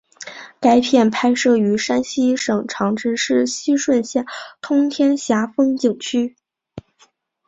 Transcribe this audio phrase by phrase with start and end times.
[0.59, 4.25] 该片拍摄于山西省长治市平顺县
[4.59, 6.35] 通天峡风景区。